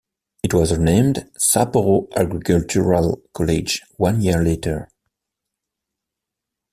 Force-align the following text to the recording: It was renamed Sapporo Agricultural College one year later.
It 0.41 0.55
was 0.55 0.71
renamed 0.75 1.29
Sapporo 1.37 2.07
Agricultural 2.15 3.21
College 3.35 3.83
one 3.97 4.19
year 4.19 4.41
later. 4.43 4.89